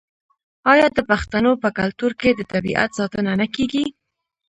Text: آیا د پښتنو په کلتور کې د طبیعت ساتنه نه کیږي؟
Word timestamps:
آیا 0.71 0.87
د 0.93 0.99
پښتنو 1.09 1.51
په 1.63 1.69
کلتور 1.79 2.11
کې 2.21 2.29
د 2.35 2.41
طبیعت 2.53 2.89
ساتنه 2.99 3.31
نه 3.41 3.47
کیږي؟ 3.55 3.85